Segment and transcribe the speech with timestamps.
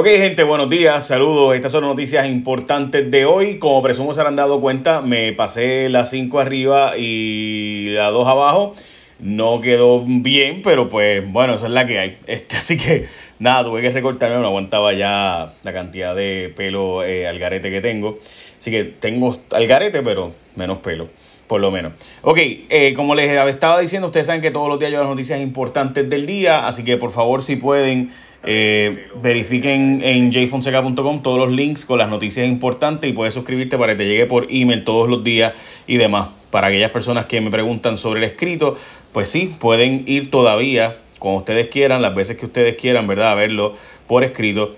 [0.00, 1.56] Ok, gente, buenos días, saludos.
[1.56, 3.58] Estas son noticias importantes de hoy.
[3.58, 8.76] Como presumo se han dado cuenta, me pasé las 5 arriba y las 2 abajo.
[9.18, 12.18] No quedó bien, pero pues bueno, esa es la que hay.
[12.28, 13.08] Este, así que
[13.40, 17.80] nada, tuve que recortarme, no aguantaba ya la cantidad de pelo eh, al garete que
[17.80, 18.20] tengo.
[18.56, 21.08] Así que tengo al garete, pero menos pelo
[21.48, 21.94] por lo menos.
[22.22, 25.40] Ok, eh, como les estaba diciendo, ustedes saben que todos los días yo las noticias
[25.40, 28.12] importantes del día, así que por favor si pueden
[28.44, 33.92] eh, verifiquen en jfonseca.com todos los links con las noticias importantes y puedes suscribirte para
[33.92, 35.54] que te llegue por email todos los días
[35.86, 36.28] y demás.
[36.50, 38.76] Para aquellas personas que me preguntan sobre el escrito,
[39.12, 43.32] pues sí, pueden ir todavía, como ustedes quieran, las veces que ustedes quieran, ¿verdad?
[43.32, 43.74] A verlo
[44.06, 44.74] por escrito,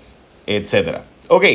[0.47, 1.05] etcétera.
[1.27, 1.45] Ok,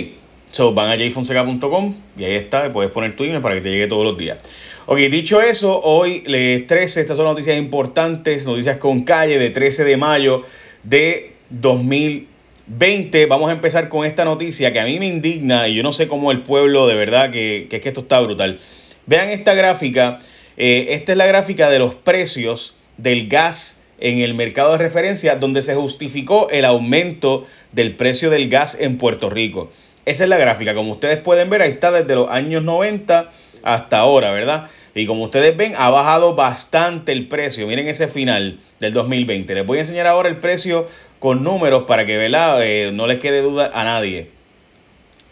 [0.52, 3.88] so van a jfonseca.com y ahí está, puedes poner tu email para que te llegue
[3.88, 4.38] todos los días.
[4.86, 9.84] Ok, dicho eso, hoy les 13, estas son noticias importantes, noticias con calle de 13
[9.84, 10.42] de mayo
[10.84, 13.26] de 2020.
[13.26, 16.08] Vamos a empezar con esta noticia que a mí me indigna y yo no sé
[16.08, 18.60] cómo el pueblo de verdad que, que es que esto está brutal.
[19.06, 20.18] Vean esta gráfica.
[20.56, 25.36] Eh, esta es la gráfica de los precios del gas en el mercado de referencia
[25.36, 29.70] donde se justificó el aumento del precio del gas en Puerto Rico.
[30.04, 30.74] Esa es la gráfica.
[30.74, 33.30] Como ustedes pueden ver, ahí está desde los años 90
[33.66, 34.70] hasta ahora, ¿verdad?
[34.94, 37.66] Y como ustedes ven, ha bajado bastante el precio.
[37.66, 39.54] Miren ese final del 2020.
[39.54, 43.42] Les voy a enseñar ahora el precio con números para que eh, no les quede
[43.42, 44.30] duda a nadie.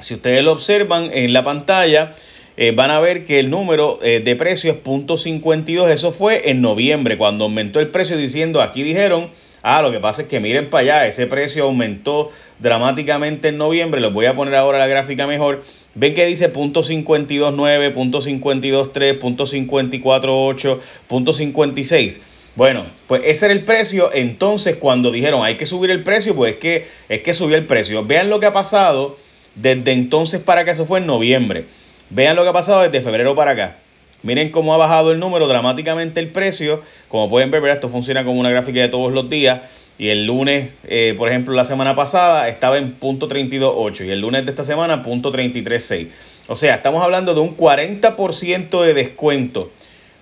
[0.01, 2.15] Si ustedes lo observan en la pantalla,
[2.57, 5.89] eh, van a ver que el número eh, de precio es .52.
[5.89, 9.31] Eso fue en noviembre, cuando aumentó el precio diciendo, aquí dijeron,
[9.65, 14.01] ah, lo que pasa es que miren para allá, ese precio aumentó dramáticamente en noviembre.
[14.01, 15.63] Les voy a poner ahora la gráfica mejor
[15.95, 22.21] Ven que dice .529, .523, .548, .56.
[22.57, 24.11] Bueno, pues ese era el precio.
[24.13, 27.67] Entonces, cuando dijeron hay que subir el precio, pues es que, es que subió el
[27.67, 28.05] precio.
[28.05, 29.17] Vean lo que ha pasado
[29.55, 31.67] desde entonces para que eso fue en noviembre.
[32.11, 33.77] Vean lo que ha pasado desde febrero para acá.
[34.25, 36.83] Miren cómo ha bajado el número dramáticamente el precio.
[37.09, 39.61] Como pueden ver, esto funciona como una gráfica de todos los días.
[39.99, 44.21] Y el lunes, eh, por ejemplo, la semana pasada estaba en punto .32.8 y el
[44.21, 46.09] lunes de esta semana punto .33.6.
[46.49, 49.71] O sea, estamos hablando de un 40% de descuento,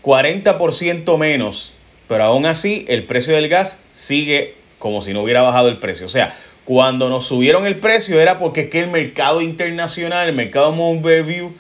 [0.03, 1.73] 40% menos,
[2.09, 6.07] pero aún así el precio del gas sigue como si no hubiera bajado el precio.
[6.07, 6.35] O sea,
[6.65, 11.53] cuando nos subieron el precio era porque que el mercado internacional, el mercado Moonbear View,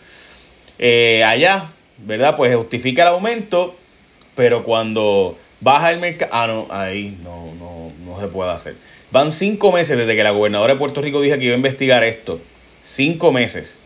[0.78, 2.36] eh, allá, ¿verdad?
[2.36, 3.76] Pues justifica el aumento,
[4.34, 6.30] pero cuando baja el mercado.
[6.32, 8.76] Ah, no, ahí no, no, no se puede hacer.
[9.10, 12.03] Van cinco meses desde que la gobernadora de Puerto Rico dijo que iba a investigar
[12.03, 12.41] esto.
[12.80, 13.78] Cinco meses.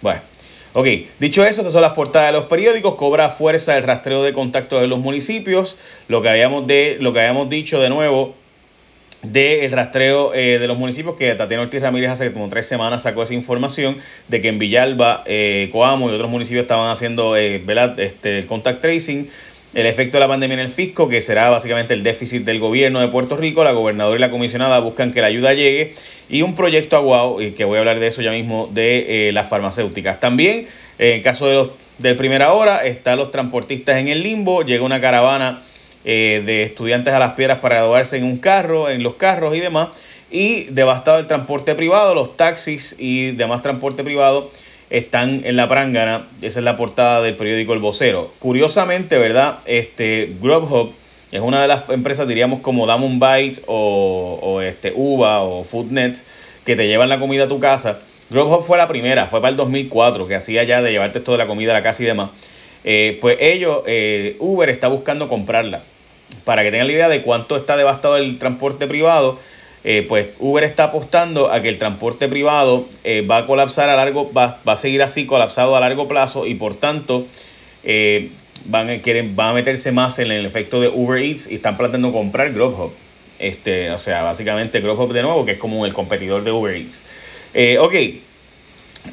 [0.00, 0.22] Bueno,
[0.72, 0.86] ok.
[1.18, 2.94] Dicho eso, estas son las portadas de los periódicos.
[2.94, 5.76] Cobra fuerza el rastreo de contactos de los municipios.
[6.08, 8.34] Lo que habíamos, de, lo que habíamos dicho de nuevo
[9.22, 13.22] del rastreo eh, de los municipios que Tatiana Ortiz Ramírez hace como tres semanas sacó
[13.22, 13.98] esa información
[14.28, 17.62] de que en Villalba, eh, Coamo y otros municipios estaban haciendo eh,
[17.98, 19.28] Este, el contact tracing
[19.72, 23.00] el efecto de la pandemia en el fisco, que será básicamente el déficit del gobierno
[23.00, 23.62] de Puerto Rico.
[23.62, 25.94] La gobernadora y la comisionada buscan que la ayuda llegue.
[26.28, 29.48] Y un proyecto aguado, que voy a hablar de eso ya mismo, de eh, las
[29.48, 30.18] farmacéuticas.
[30.18, 30.66] También,
[30.98, 34.62] en el caso de los de primera hora, están los transportistas en el limbo.
[34.62, 35.62] Llega una caravana
[36.04, 39.60] eh, de estudiantes a las piedras para graduarse en un carro, en los carros y
[39.60, 39.88] demás.
[40.30, 44.50] Y devastado el transporte privado, los taxis y demás transporte privado
[44.90, 46.28] están en la prangana.
[46.42, 48.32] Esa es la portada del periódico El Vocero.
[48.38, 49.58] Curiosamente, ¿verdad?
[49.66, 50.92] Este Grubhub
[51.32, 56.22] es una de las empresas, diríamos, como Diamond Bite o, o este, Uva o Foodnet,
[56.64, 58.00] que te llevan la comida a tu casa.
[58.30, 61.46] Grubhub fue la primera, fue para el 2004, que hacía ya de llevarte toda la
[61.46, 62.30] comida a la casa y demás.
[62.84, 65.82] Eh, pues ellos, eh, Uber está buscando comprarla.
[66.44, 69.38] Para que tengan la idea de cuánto está devastado el transporte privado
[69.82, 73.96] eh, pues Uber está apostando a que el transporte privado eh, va a colapsar a
[73.96, 77.26] largo, va, va, a seguir así colapsado a largo plazo y por tanto
[77.82, 78.30] eh,
[78.66, 82.12] van, quieren, van a meterse más en el efecto de Uber Eats y están planteando
[82.12, 82.92] comprar Grubhub.
[83.38, 87.02] Este, o sea, básicamente Grubhub de nuevo, que es como el competidor de Uber Eats.
[87.78, 87.94] ok,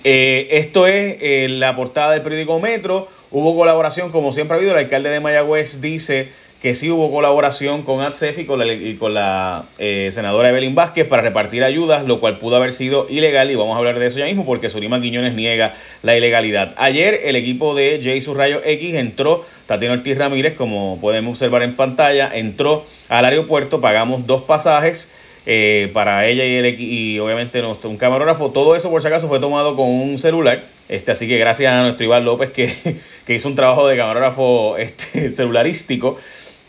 [0.04, 3.08] esto es la portada del periódico Metro.
[3.32, 4.74] Hubo colaboración, como siempre ha habido.
[4.74, 6.30] El alcalde de Mayagüez dice
[6.62, 11.64] que sí hubo colaboración con ATSEF y con la, eh, senadora Evelyn Vázquez para repartir
[11.64, 14.46] ayudas, lo cual pudo haber sido ilegal y vamos a hablar de eso ya mismo
[14.46, 16.74] porque Surima Quiñones niega la ilegalidad.
[16.78, 21.76] Ayer el equipo de J Rayo X entró, Tatiana Ortiz Ramírez, como podemos observar en
[21.76, 25.10] pantalla, entró al aeropuerto, pagamos dos pasajes.
[25.50, 28.52] Eh, para ella y, el, y obviamente nuestro, un camarógrafo.
[28.52, 30.66] Todo eso, por si acaso, fue tomado con un celular.
[30.90, 32.74] Este, así que gracias a nuestro Iván López que,
[33.26, 36.18] que hizo un trabajo de camarógrafo este, celularístico.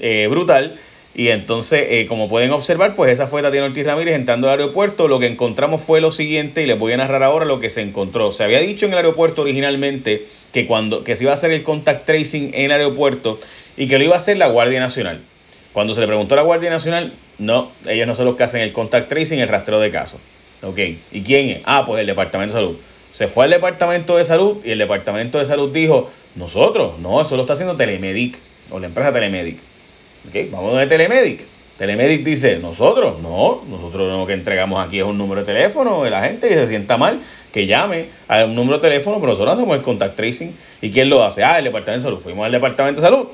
[0.01, 0.79] Eh, brutal.
[1.15, 5.09] Y entonces, eh, como pueden observar, pues esa fue Tatiana Ortiz Ramírez entrando al aeropuerto.
[5.09, 7.83] Lo que encontramos fue lo siguiente, y les voy a narrar ahora lo que se
[7.83, 8.31] encontró.
[8.33, 11.65] Se había dicho en el aeropuerto originalmente que, cuando, que se iba a hacer el
[11.65, 13.41] contact tracing en el aeropuerto
[13.77, 15.21] y que lo iba a hacer la Guardia Nacional.
[15.73, 18.61] Cuando se le preguntó a la Guardia Nacional, no, ellos no son los que hacen
[18.61, 20.21] el contact tracing, el rastreo de casos.
[20.63, 20.79] Ok,
[21.13, 21.61] ¿y quién es?
[21.65, 22.77] Ah, pues el Departamento de Salud.
[23.13, 27.37] Se fue al Departamento de Salud y el Departamento de Salud dijo, nosotros, no, eso
[27.37, 28.39] lo está haciendo Telemedic
[28.71, 29.59] o la empresa Telemedic.
[30.29, 31.47] Ok, vamos a Telemedic.
[31.79, 36.11] Telemedic dice, nosotros, no, nosotros lo que entregamos aquí es un número de teléfono de
[36.11, 37.21] la gente que se sienta mal,
[37.51, 40.55] que llame a un número de teléfono, pero nosotros hacemos el contact tracing.
[40.83, 41.43] ¿Y quién lo hace?
[41.43, 42.23] Ah, el Departamento de Salud.
[42.23, 43.29] Fuimos al Departamento de Salud.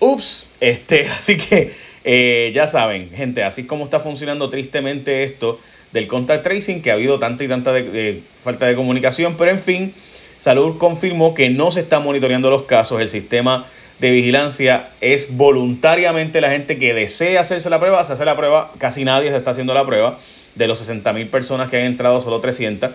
[0.00, 1.72] Ups, este, así que
[2.02, 5.60] eh, ya saben, gente, así como está funcionando tristemente esto
[5.92, 7.72] del contact tracing, que ha habido tanta y tanta
[8.42, 9.94] falta de comunicación, pero en fin,
[10.38, 13.66] Salud confirmó que no se están monitoreando los casos, el sistema
[14.02, 18.72] de vigilancia es voluntariamente la gente que desea hacerse la prueba, se hace la prueba,
[18.78, 20.18] casi nadie se está haciendo la prueba,
[20.56, 22.90] de los 60 mil personas que han entrado, solo 300.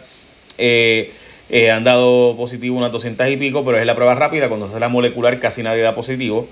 [0.57, 1.13] Eh,
[1.50, 4.50] eh, han dado positivo unas 200 y pico, pero es la prueba rápida.
[4.50, 6.50] Cuando se hace la molecular, casi nadie da positivo.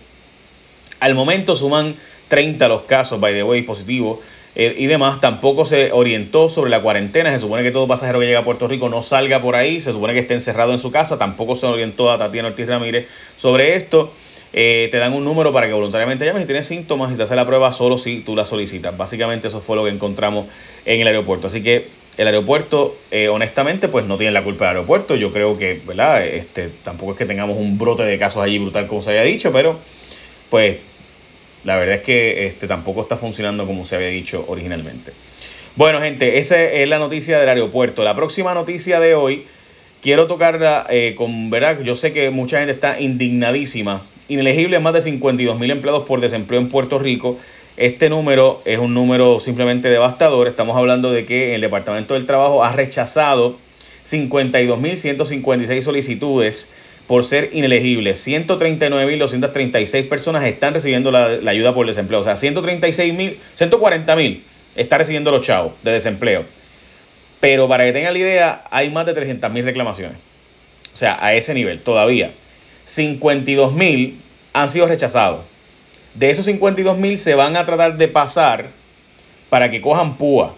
[1.02, 1.98] Al momento suman
[2.30, 4.20] 30 los casos, by the way, positivos
[4.56, 5.20] eh, y demás.
[5.20, 7.30] Tampoco se orientó sobre la cuarentena.
[7.32, 9.82] Se supone que todo pasajero que llega a Puerto Rico no salga por ahí.
[9.82, 11.18] Se supone que esté encerrado en su casa.
[11.18, 14.14] Tampoco se orientó a Tatiana Ortiz Ramírez sobre esto.
[14.58, 17.36] Eh, te dan un número para que voluntariamente llames si tienes síntomas y te hace
[17.36, 18.96] la prueba solo si tú la solicitas.
[18.96, 20.46] Básicamente eso fue lo que encontramos
[20.86, 21.48] en el aeropuerto.
[21.48, 25.18] Así que el aeropuerto, eh, honestamente, pues no tiene la culpa del aeropuerto.
[25.18, 26.26] Yo creo que, ¿verdad?
[26.26, 29.52] Este, tampoco es que tengamos un brote de casos allí brutal como se había dicho,
[29.52, 29.78] pero
[30.50, 30.78] pues
[31.66, 35.12] la verdad es que este, tampoco está funcionando como se había dicho originalmente.
[35.76, 38.06] Bueno, gente, esa es la noticia del aeropuerto.
[38.06, 39.46] La próxima noticia de hoy,
[40.02, 41.82] quiero tocarla eh, con, ¿verdad?
[41.82, 44.02] Yo sé que mucha gente está indignadísima.
[44.28, 47.38] Inelegibles más de 52 mil empleados por desempleo en Puerto Rico.
[47.78, 50.48] Este número es un número simplemente devastador.
[50.48, 53.58] Estamos hablando de que el Departamento del Trabajo ha rechazado
[54.06, 56.72] 52.156 solicitudes
[57.08, 58.26] por ser inelegibles.
[58.28, 62.22] 139.236 personas están recibiendo la, ayuda por desempleo.
[62.22, 64.42] O sea, 136.000, 140.000
[64.76, 66.46] están recibiendo los chavos de desempleo.
[67.40, 70.18] Pero para que tengan la idea, hay más de 300.000 reclamaciones.
[70.94, 72.32] O sea, a ese nivel todavía.
[72.86, 74.14] 52.000
[74.54, 75.42] han sido rechazados.
[76.14, 78.70] De esos 52.000 se van a tratar de pasar
[79.50, 80.56] para que cojan púa.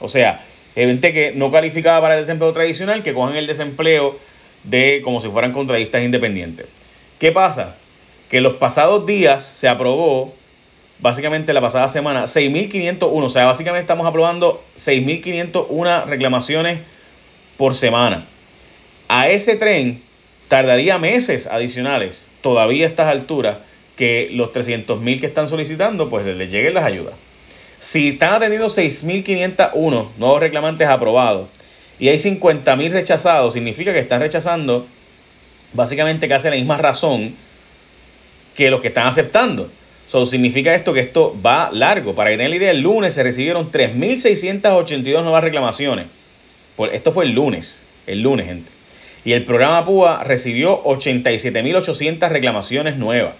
[0.00, 0.44] O sea,
[0.74, 4.18] gente que no calificaba para el desempleo tradicional, que cojan el desempleo
[4.64, 6.66] de como si fueran contratistas independientes.
[7.18, 7.76] ¿Qué pasa?
[8.28, 10.34] Que los pasados días se aprobó,
[10.98, 16.80] básicamente la pasada semana, 6.501, o sea, básicamente estamos aprobando 6.501 reclamaciones
[17.56, 18.26] por semana.
[19.08, 20.02] A ese tren
[20.48, 23.58] tardaría meses adicionales, todavía a estas alturas,
[23.96, 27.14] que los 300.000 que están solicitando, pues les lleguen las ayudas.
[27.80, 31.48] Si están atendiendo 6.501 nuevos reclamantes aprobados
[31.98, 34.86] y hay 50.000 rechazados, significa que están rechazando
[35.72, 37.34] básicamente casi la misma razón
[38.54, 39.70] que los que están aceptando.
[40.06, 42.14] Eso significa esto que esto va largo.
[42.14, 46.06] Para que tengan la idea, el lunes se recibieron 3.682 nuevas reclamaciones.
[46.92, 48.75] esto fue el lunes, el lunes, gente.
[49.26, 53.34] Y el programa PUA recibió 87.800 reclamaciones nuevas.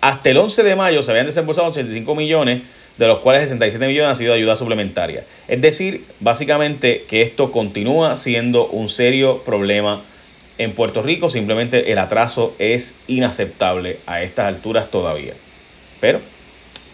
[0.00, 2.62] Hasta el 11 de mayo se habían desembolsado 85 millones
[2.98, 5.24] de los cuales 67 millones han sido ayuda suplementaria.
[5.46, 10.02] Es decir, básicamente que esto continúa siendo un serio problema
[10.58, 15.34] en Puerto Rico, simplemente el atraso es inaceptable a estas alturas todavía.
[16.00, 16.18] Pero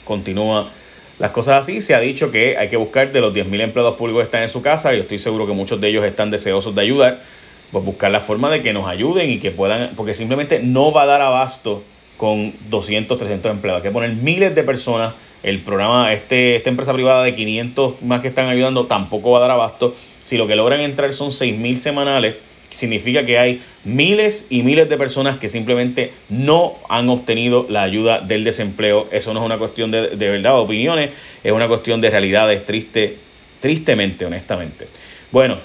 [0.05, 0.71] continúa
[1.19, 1.81] las cosas así.
[1.81, 4.51] Se ha dicho que hay que buscar de los 10.000 empleados públicos que están en
[4.51, 7.23] su casa, y estoy seguro que muchos de ellos están deseosos de ayudar,
[7.73, 11.03] pues buscar la forma de que nos ayuden y que puedan, porque simplemente no va
[11.03, 11.83] a dar abasto
[12.19, 13.83] con 200, 300 empleados.
[13.83, 18.21] Hay que poner miles de personas el programa, este, esta empresa privada de 500 más
[18.21, 19.95] que están ayudando tampoco va a dar abasto.
[20.23, 22.37] Si lo que logran entrar son 6.000 semanales,
[22.71, 28.21] significa que hay miles y miles de personas que simplemente no han obtenido la ayuda
[28.21, 29.09] del desempleo.
[29.11, 31.11] Eso no es una cuestión de, de verdad o opiniones,
[31.43, 33.17] es una cuestión de realidades, triste,
[33.61, 34.87] tristemente, honestamente.
[35.33, 35.59] Bueno,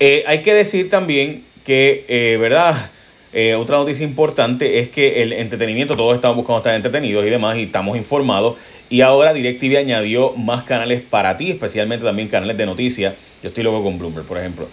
[0.00, 2.90] eh, hay que decir también que, eh, ¿verdad?
[3.34, 7.58] Eh, otra noticia importante es que el entretenimiento, todos estamos buscando estar entretenidos y demás,
[7.58, 8.56] y estamos informados.
[8.88, 13.14] Y ahora DirecTV añadió más canales para ti, especialmente también canales de noticias.
[13.42, 14.68] Yo estoy loco con Bloomberg, por ejemplo.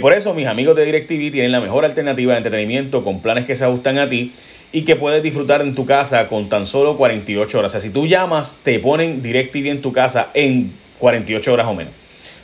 [0.00, 3.56] Por eso, mis amigos de DirecTV tienen la mejor alternativa de entretenimiento con planes que
[3.56, 4.32] se ajustan a ti
[4.70, 7.70] y que puedes disfrutar en tu casa con tan solo 48 horas.
[7.70, 11.74] O sea, si tú llamas, te ponen DirecTV en tu casa en 48 horas o
[11.74, 11.92] menos.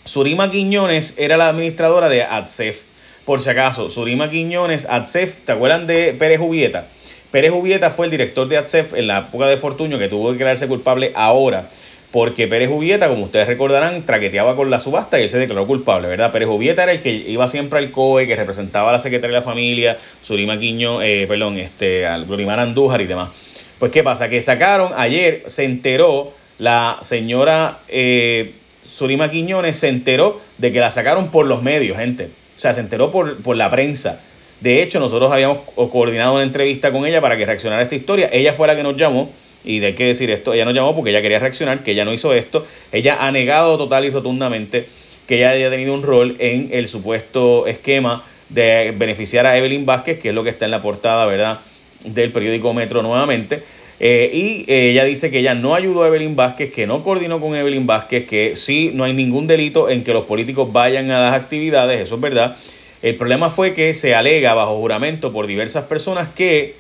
[0.06, 2.84] Surima Quiñones era la administradora de ADSEF.
[3.26, 6.88] Por si acaso, Surima Quiñones, ADSEF, ¿te acuerdan de Pérez Jubieta?
[7.32, 10.40] Pérez Jubieta fue el director de ADSEF en la época de Fortuño que tuvo que
[10.40, 11.70] quedarse culpable ahora.
[12.12, 16.08] Porque Pérez Jubieta, como ustedes recordarán, traqueteaba con la subasta y él se declaró culpable,
[16.08, 16.32] ¿verdad?
[16.32, 19.42] Pérez Jubieta era el que iba siempre al COE, que representaba a la Secretaría de
[19.42, 23.30] la Familia, Surima Quiño, eh, perdón, este, al Glorimar Andújar y demás.
[23.78, 24.28] Pues, ¿qué pasa?
[24.28, 28.54] Que sacaron, ayer se enteró la señora eh,
[28.90, 32.32] Surima Quiñones se enteró de que la sacaron por los medios, gente.
[32.56, 34.20] O sea, se enteró por, por la prensa.
[34.60, 38.30] De hecho, nosotros habíamos coordinado una entrevista con ella para que reaccionara a esta historia.
[38.32, 39.30] Ella fue la que nos llamó.
[39.64, 42.14] Y de qué decir esto, ella nos llamó porque ella quería reaccionar, que ella no
[42.14, 42.66] hizo esto.
[42.92, 44.88] Ella ha negado total y rotundamente
[45.28, 50.20] que ella haya tenido un rol en el supuesto esquema de beneficiar a Evelyn Vázquez,
[50.20, 51.60] que es lo que está en la portada, ¿verdad?
[52.04, 53.64] Del periódico Metro nuevamente.
[54.00, 57.42] Eh, y eh, ella dice que ella no ayudó a Evelyn Vázquez, que no coordinó
[57.42, 61.20] con Evelyn Vázquez, que sí, no hay ningún delito en que los políticos vayan a
[61.20, 62.56] las actividades, eso es verdad.
[63.02, 66.76] El problema fue que se alega bajo juramento por diversas personas que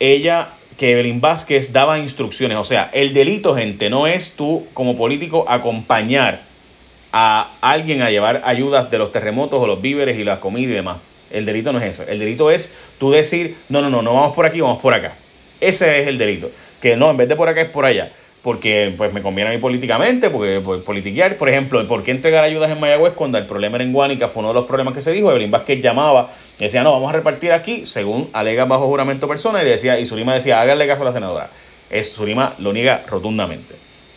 [0.00, 2.58] ella, que Evelyn Vázquez daba instrucciones.
[2.58, 6.42] O sea, el delito, gente, no es tú como político acompañar
[7.12, 10.74] a alguien a llevar ayudas de los terremotos o los víveres y la comida y
[10.74, 10.96] demás.
[11.30, 12.04] El delito no es eso.
[12.08, 15.14] El delito es tú decir, no, no, no, no vamos por aquí, vamos por acá.
[15.62, 16.50] Ese es el delito.
[16.80, 18.10] Que no, en vez de por acá es por allá.
[18.42, 22.42] Porque pues me conviene a mí políticamente, porque pues, politiquear, por ejemplo, ¿por qué entregar
[22.42, 24.26] ayudas en Mayagüez cuando el problema era en Guánica?
[24.26, 25.30] Fue uno de los problemas que se dijo.
[25.30, 29.62] Evelyn Vázquez llamaba y decía, no, vamos a repartir aquí, según alega bajo juramento persona,
[29.62, 31.50] y decía, y Surima decía, háganle caso a la senadora.
[31.88, 32.18] Es,
[32.58, 33.76] lo niega rotundamente.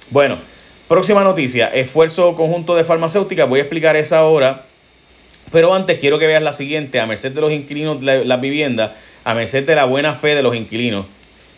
[0.10, 0.40] Bueno,
[0.88, 4.64] próxima noticia, esfuerzo conjunto de farmacéutica, voy a explicar esa ahora.
[5.52, 9.36] Pero antes quiero que veas la siguiente, a merced de los inquilinos las viviendas, a
[9.36, 11.06] merced de la buena fe de los inquilinos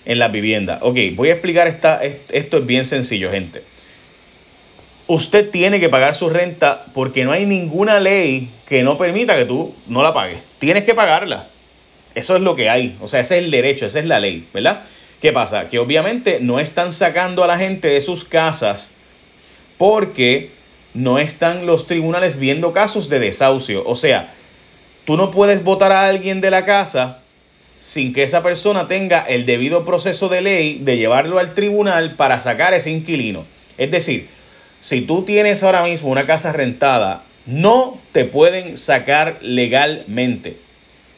[0.07, 0.79] en las viviendas.
[0.81, 3.61] Ok, voy a explicar esta, esto es bien sencillo, gente.
[5.05, 9.43] Usted tiene que pagar su renta porque no hay ninguna ley que no permita que
[9.43, 10.39] tú no la pagues.
[10.59, 11.49] Tienes que pagarla.
[12.15, 12.97] Eso es lo que hay.
[13.01, 14.81] O sea, ese es el derecho, esa es la ley, ¿verdad?
[15.21, 15.67] ¿Qué pasa?
[15.67, 18.93] Que obviamente no están sacando a la gente de sus casas
[19.77, 20.51] porque
[20.93, 23.83] no están los tribunales viendo casos de desahucio.
[23.85, 24.33] O sea,
[25.03, 27.23] tú no puedes votar a alguien de la casa
[27.79, 32.39] sin que esa persona tenga el debido proceso de ley de llevarlo al tribunal para
[32.39, 33.45] sacar ese inquilino.
[33.77, 34.29] Es decir,
[34.79, 40.57] si tú tienes ahora mismo una casa rentada, no te pueden sacar legalmente.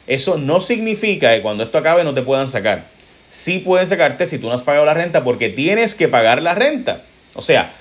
[0.06, 2.86] Eso no significa que cuando esto acabe no te puedan sacar.
[3.30, 6.54] Sí pueden sacarte si tú no has pagado la renta porque tienes que pagar la
[6.54, 7.02] renta.
[7.34, 7.72] O sea,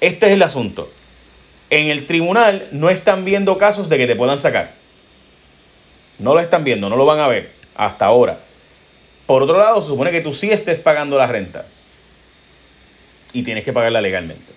[0.00, 0.90] este es el asunto.
[1.70, 4.72] En el tribunal no están viendo casos de que te puedan sacar.
[6.18, 8.38] No lo están viendo, no lo van a ver hasta ahora.
[9.26, 11.66] Por otro lado, se supone que tú sí estés pagando la renta
[13.32, 14.52] y tienes que pagarla legalmente.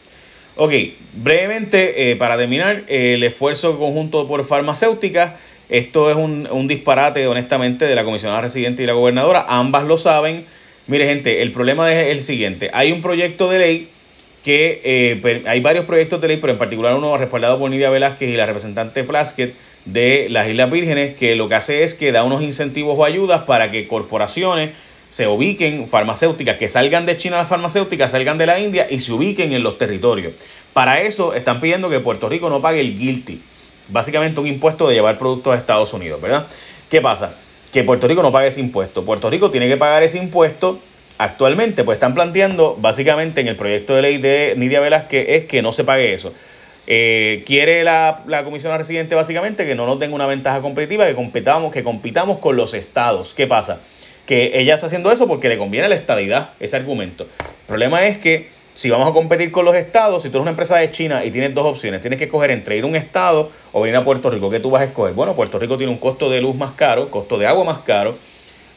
[0.55, 0.71] Ok,
[1.13, 5.35] brevemente, eh, para terminar, el esfuerzo conjunto por farmacéuticas,
[5.69, 10.45] esto es un, disparate, honestamente, de la comisionada residente y la gobernadora, ambas lo saben.
[10.87, 13.89] Mire, gente, el problema es el siguiente, hay un proyecto de ley
[14.43, 18.29] que eh, hay varios proyectos de ley, pero en particular uno respaldado por Nidia Velázquez
[18.29, 19.53] y la representante Plaskett,
[19.87, 23.43] de las Islas Vírgenes, que lo que hace es que da unos incentivos o ayudas
[23.43, 24.71] para que corporaciones
[25.09, 29.13] se ubiquen, farmacéuticas, que salgan de China las farmacéuticas, salgan de la India y se
[29.13, 30.33] ubiquen en los territorios.
[30.73, 33.41] Para eso están pidiendo que Puerto Rico no pague el guilty,
[33.87, 36.47] básicamente un impuesto de llevar productos a Estados Unidos, ¿verdad?
[36.89, 37.35] ¿Qué pasa?
[37.71, 39.05] Que Puerto Rico no pague ese impuesto.
[39.05, 40.79] Puerto Rico tiene que pagar ese impuesto
[41.17, 45.61] actualmente, pues están planteando básicamente en el proyecto de ley de Nidia Velázquez es que
[45.61, 46.33] no se pague eso.
[46.89, 51.15] Eh, quiere la, la, comisión residente básicamente que no nos den una ventaja competitiva, que
[51.15, 53.33] compitamos, que compitamos con los estados.
[53.33, 53.81] ¿Qué pasa?
[54.25, 57.25] Que ella está haciendo eso porque le conviene la estadidad, ese argumento.
[57.39, 60.51] El problema es que si vamos a competir con los estados, si tú eres una
[60.51, 63.51] empresa de China y tienes dos opciones, tienes que escoger entre ir a un estado
[63.73, 65.13] o venir a Puerto Rico, ¿qué tú vas a escoger?
[65.13, 68.17] Bueno, Puerto Rico tiene un costo de luz más caro, costo de agua más caro,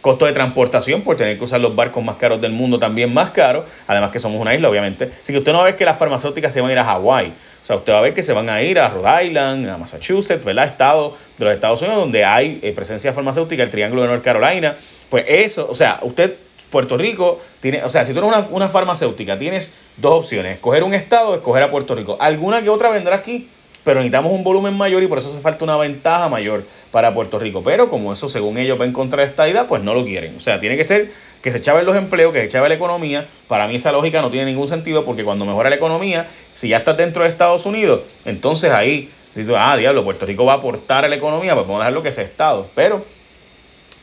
[0.00, 3.30] Costo de transportación por tener que usar los barcos más caros del mundo también más
[3.30, 3.66] caros.
[3.86, 5.10] Además que somos una isla, obviamente.
[5.22, 6.84] Así que usted no va a ver que las farmacéuticas se van a ir a
[6.84, 7.34] Hawái.
[7.62, 9.76] O sea, usted va a ver que se van a ir a Rhode Island, a
[9.76, 10.66] Massachusetts, ¿verdad?
[10.66, 14.76] Estado de los Estados Unidos donde hay eh, presencia farmacéutica, el Triángulo de North Carolina.
[15.08, 16.36] Pues eso, o sea, usted
[16.70, 20.84] Puerto Rico tiene, o sea, si tú eres una, una, farmacéutica, tienes dos opciones, escoger
[20.84, 22.16] un estado o escoger a Puerto Rico.
[22.20, 23.48] Alguna que otra vendrá aquí,
[23.84, 27.38] pero necesitamos un volumen mayor y por eso hace falta una ventaja mayor para Puerto
[27.38, 27.62] Rico.
[27.62, 30.36] Pero como eso, según ellos, va en contra de esta idea, pues no lo quieren.
[30.36, 31.10] O sea, tiene que ser
[31.42, 33.26] que se echaben los empleos, que se echave la economía.
[33.49, 36.78] Para mí esa lógica no tiene ningún sentido porque cuando mejora la economía, si ya
[36.78, 41.04] estás dentro de Estados Unidos, entonces ahí, dices, ah, diablo, Puerto Rico va a aportar
[41.04, 42.68] a la economía, pues vamos a dejarlo que sea Estado.
[42.75, 43.04] Pero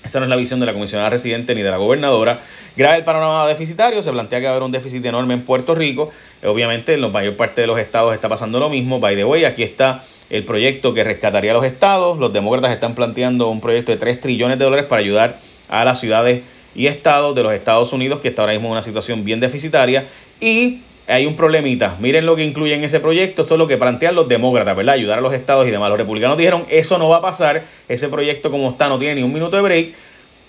[0.08, 2.38] esa no es la visión de la comisionada residente ni de la gobernadora.
[2.78, 5.76] Grave el panorama deficitario, se plantea que va a haber un déficit enorme en Puerto
[5.76, 6.12] Rico.
[6.44, 9.00] Obviamente, en la mayor parte de los estados está pasando lo mismo.
[9.00, 12.18] By the way, aquí está el proyecto que rescataría a los estados.
[12.20, 16.00] Los demócratas están planteando un proyecto de 3 trillones de dólares para ayudar a las
[16.00, 16.42] ciudades
[16.78, 20.06] y estados de los Estados Unidos, que está ahora mismo en una situación bien deficitaria.
[20.40, 21.98] Y hay un problemita.
[22.00, 23.42] Miren lo que incluye en ese proyecto.
[23.42, 24.94] Esto es lo que plantean los demócratas, ¿verdad?
[24.94, 25.90] Ayudar a los estados y demás.
[25.90, 27.64] Los republicanos dijeron, eso no va a pasar.
[27.88, 29.94] Ese proyecto como está no tiene ni un minuto de break.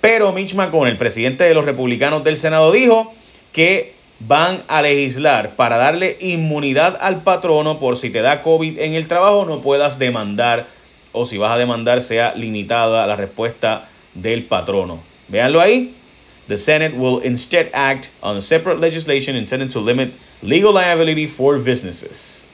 [0.02, 3.14] Pero Mitch McConnell, el presidente de los republicanos del Senado, dijo
[3.52, 8.94] que van a legislar para darle inmunidad al patrono por si te da COVID en
[8.94, 10.66] el trabajo no puedas demandar
[11.12, 15.00] o si vas a demandar sea limitada la respuesta del patrono.
[15.28, 15.94] Véanlo ahí.
[16.48, 22.46] The Senate will instead act on separate legislation intended to limit legal liability for businesses.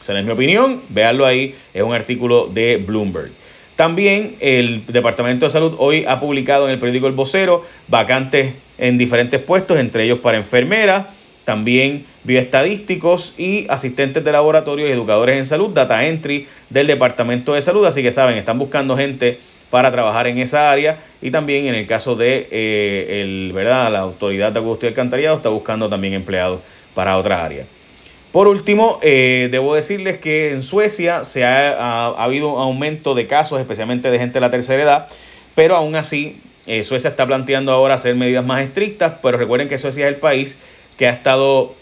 [0.00, 3.30] O sea, en mi opinión, véanlo ahí, es un artículo de Bloomberg.
[3.76, 8.98] También el Departamento de Salud hoy ha publicado en el periódico El Vocero vacantes en
[8.98, 11.06] diferentes puestos, entre ellos para enfermeras,
[11.44, 17.62] también bioestadísticos y asistentes de laboratorio y educadores en salud, data entry del Departamento de
[17.62, 17.84] Salud.
[17.84, 19.38] Así que saben, están buscando gente
[19.70, 23.90] para trabajar en esa área y también en el caso de eh, el, ¿verdad?
[23.90, 26.60] la autoridad de acueducto y alcantarillado está buscando también empleados
[26.94, 27.64] para otra área.
[28.32, 33.26] Por último, eh, debo decirles que en Suecia se ha, ha, habido un aumento de
[33.26, 35.08] casos, especialmente de gente de la tercera edad,
[35.54, 39.78] pero aún así eh, Suecia está planteando ahora hacer medidas más estrictas, pero recuerden que
[39.78, 40.58] Suecia es el país
[40.96, 41.74] que ha estado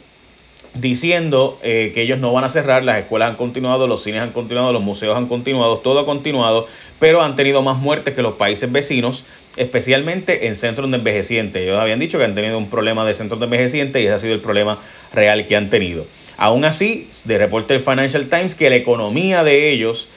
[0.74, 4.32] diciendo eh, que ellos no van a cerrar, las escuelas han continuado, los cines han
[4.32, 6.66] continuado, los museos han continuado, todo ha continuado,
[6.98, 9.24] pero han tenido más muertes que los países vecinos,
[9.56, 11.62] especialmente en centros de envejecientes.
[11.62, 14.18] Ellos habían dicho que han tenido un problema de centros de envejecientes y ese ha
[14.18, 14.80] sido el problema
[15.12, 16.06] real que han tenido.
[16.36, 20.08] Aún así, de reporte del Financial Times, que la economía de ellos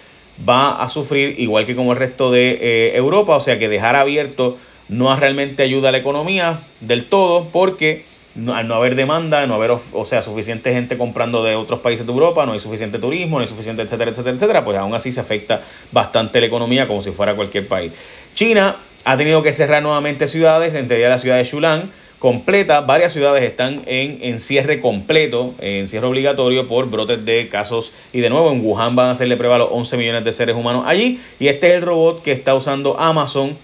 [0.48, 3.96] va a sufrir igual que como el resto de eh, Europa, o sea que dejar
[3.96, 4.58] abierto
[4.90, 8.06] no realmente ayuda a la economía del todo porque
[8.54, 12.12] al no haber demanda, no haber, o sea, suficiente gente comprando de otros países de
[12.12, 15.20] Europa, no hay suficiente turismo, no hay suficiente, etcétera, etcétera, etcétera, pues aún así se
[15.20, 17.94] afecta bastante la economía como si fuera cualquier país.
[18.34, 23.14] China ha tenido que cerrar nuevamente ciudades, entre ellas la ciudad de Shulan, completa, varias
[23.14, 27.94] ciudades están en encierre completo, en cierre obligatorio por brotes de casos.
[28.12, 30.56] Y de nuevo en Wuhan van a hacerle prueba a los 11 millones de seres
[30.56, 31.20] humanos allí.
[31.40, 33.58] Y este es el robot que está usando Amazon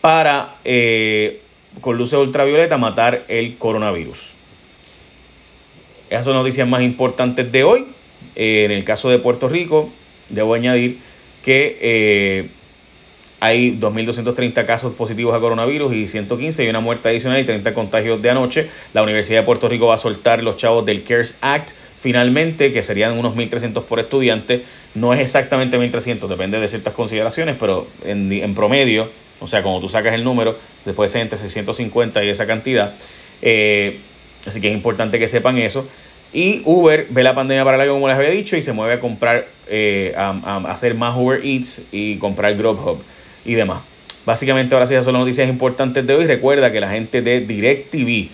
[0.00, 1.42] para eh,
[1.80, 4.32] con luces ultravioleta matar el coronavirus.
[6.10, 7.86] Esas son noticias más importantes de hoy.
[8.34, 9.90] Eh, en el caso de Puerto Rico,
[10.28, 10.98] debo añadir
[11.42, 12.48] que eh,
[13.40, 18.20] hay 2.230 casos positivos a coronavirus y 115 y una muerte adicional y 30 contagios
[18.20, 18.68] de anoche.
[18.94, 22.82] La Universidad de Puerto Rico va a soltar los chavos del CARES Act finalmente, que
[22.82, 24.64] serían unos 1.300 por estudiante.
[24.94, 29.08] No es exactamente 1.300, depende de ciertas consideraciones, pero en, en promedio
[29.40, 32.94] o sea, cuando tú sacas el número, después ser entre 650 y esa cantidad.
[33.42, 34.00] Eh,
[34.46, 35.86] así que es importante que sepan eso.
[36.32, 39.00] Y Uber ve la pandemia para largo, como les había dicho, y se mueve a
[39.00, 43.02] comprar, eh, a, hacer más Uber Eats y comprar Grubhub
[43.44, 43.82] y demás.
[44.26, 46.26] Básicamente, ahora sí, esas son las noticias importantes de hoy.
[46.26, 48.28] Recuerda que la gente de DirecTV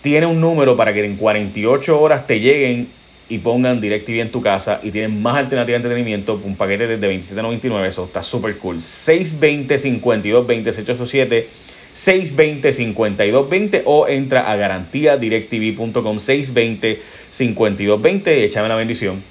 [0.00, 2.88] tiene un número para que en 48 horas te lleguen
[3.28, 7.08] y pongan DirecTV en tu casa y tienen más alternativas de entretenimiento, un paquete desde
[7.08, 8.80] 27.99, eso está súper cool.
[8.80, 11.48] 620 52 20 687
[11.92, 19.22] 620 5220 o entra a directv.com 620 5220 y échame la bendición.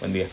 [0.00, 0.28] Buen día.